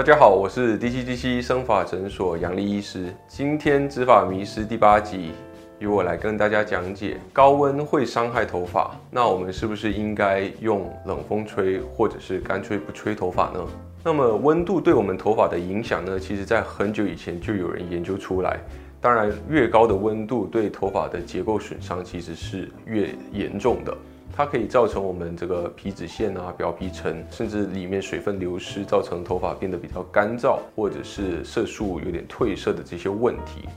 [0.00, 3.14] 大家好，我是 D C D C 生法诊所杨丽医师。
[3.28, 5.32] 今天执法迷失第八集，
[5.78, 13.60] 由我来跟大家讲解高温会伤害头发，那我们是不是应该用冷风吹，或者是干脆不吹头发呢？
[14.02, 16.18] 那么温度对我们头发的影响呢？
[16.18, 18.58] 其实在很久以前就有人研究出来。
[19.02, 23.94] 当然，越高的温度对头发的结构损伤其实是越严重的。
[24.36, 33.68] 它可以造成我们这个皮脂腺啊、表皮层，甚至里面水分流失，造成头发变得比较干燥，或者是色素有点褪色的这些问题。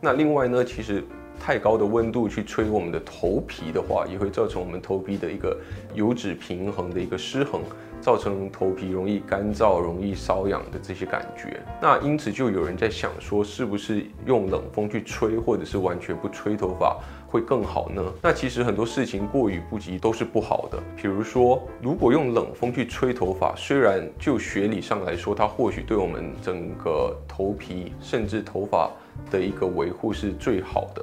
[0.00, 1.02] 那另外呢，其实
[1.40, 5.56] 太高的温度去吹我们的头皮的话，也会造成我们头皮的一个
[5.94, 7.60] 油脂平衡的一个失衡，
[8.02, 11.62] 造成头皮容易干燥、容易瘙痒的这些感觉。
[11.80, 16.98] 那因此就有人在想说，是不是用冷风去吹，或者是完全不吹头发？
[17.28, 18.02] 会更好呢？
[18.20, 20.78] 那其实很多事情过于不及都是不好的。
[20.94, 28.90] 比如说，如果用冷风去吹头发，虽然就学理上来说，它或许对我们整个头皮甚至头发
[29.30, 31.02] 的一个维护是最好的，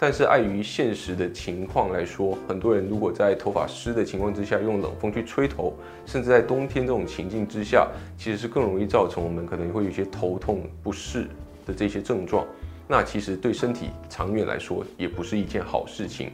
[0.00, 5.74] 但是碍于现实的情况来说，很多人如果在头发湿的情况之下用冷风去吹头，
[6.06, 11.26] 甚至在冬天这种情境之下，其实是更容易造成我们可能会有一些头痛不适
[11.66, 12.46] 的这些症状。
[12.86, 16.30] 那其实对身体长远来说也不是一件好事情。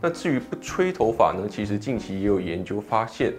[0.00, 1.46] 那至于不吹头发呢？
[1.48, 3.32] 其实近期也有研究发现，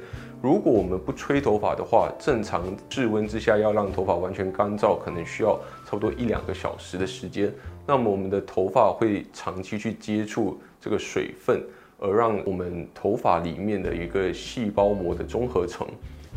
[0.45, 7.51] 如果我们不吹头发的话，正常室温之下要让头发完全干燥，可能需要差不多一两个小时的时间。
[7.87, 11.63] 那么我们的头发会长期去接触这个水分，
[11.97, 15.87] 而让我们头发里面的一个细胞膜的中合层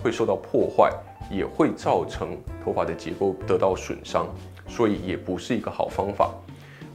[0.02, 0.90] 会受到破坏，
[1.30, 4.26] 也会造成头发的结构得到损伤。
[4.66, 6.30] 所以也不是一个好方法。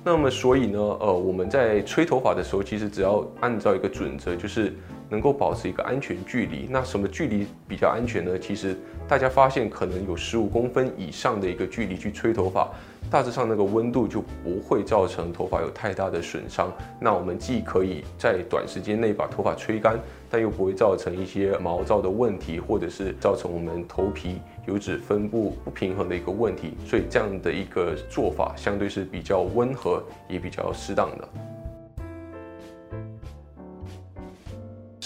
[0.03, 4.73] 那么，所以呢，呃，我们在吹头发的时候，其实只要按照一个准则，就是
[5.13, 6.67] 能够保持一个安全距离。
[6.67, 8.39] 那什么距离比较安全呢？
[8.39, 8.75] 其实
[9.07, 12.67] 大家发现，可能有十五公分以上的一个距离去吹头发。
[13.11, 16.73] 大致上那个温度就不会造成头发有太大的损伤。
[16.99, 19.99] 那我们既可以在短时间内把头发吹干，
[20.31, 26.73] 但又不会造成一些毛躁的问题，或者是造成我们头皮油脂分布不平衡的一个问题。
[26.87, 31.52] 所以这样的一个做法相对是比较温和，也比较适当的。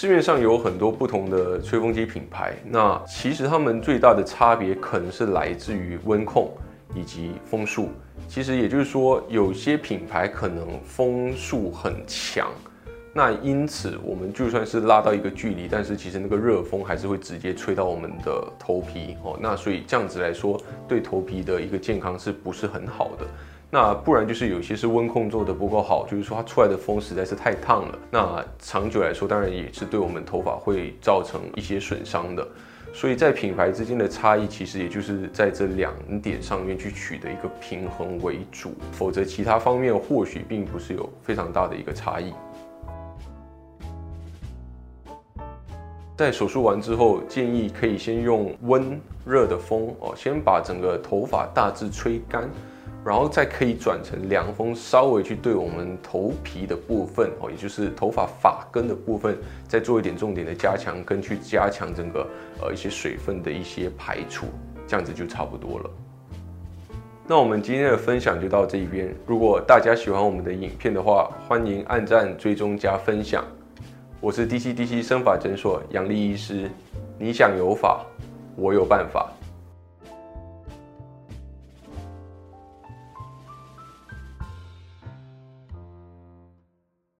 [0.00, 6.56] 市面上有很多不同的吹风机品牌，那其实它们最大的差别可能是来自于温控。
[6.94, 7.90] 以及风速，
[8.28, 12.48] 其实也就是说，有些品牌可能风速很强，
[13.12, 19.36] 那因此我们就算是拉到一个距离，但是其实那个热风还是会直接吹到我们的头皮哦。
[19.38, 23.26] 那所以这样子来说，对头皮的一个健康是不是很好的？
[23.70, 27.98] 那不然就是有些是温控做的不够好，就是说它出来的风实在是太烫了。
[28.10, 32.48] 那长久来说，当然也是对我们头发会造成一些损伤的。
[32.94, 35.92] 所以在品牌之间的差异，其实也就是在这两
[36.22, 42.32] 点上面去取得一个平衡为主，否则其他方面或许并不是有非常大的一个差异。
[46.16, 52.48] 在手术完之后，建议可以先用温热的风哦，先把整个头发大致吹干。
[53.04, 62.26] 然后再可以转成凉风，稍微去对我们头皮的部分哦，也就是头发发根的部分，再做一点重点的加强，跟去加强整个
[62.60, 64.46] 呃一些水分的一些排除，
[64.86, 65.90] 这样子就差不多了。
[67.26, 69.14] 那我们今天的分享就到这一边。
[69.26, 73.44] 如果大家喜欢我们的影片的话，欢迎按赞、追踪、加分享。
[74.20, 76.68] 我是 D C D C 生发诊所杨丽医师，
[77.18, 78.04] 你想有法，
[78.56, 79.30] 我有办法。